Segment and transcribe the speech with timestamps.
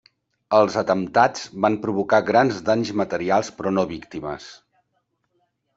[0.59, 4.53] Els atemptats van provocar grans danys materials però no víctimes.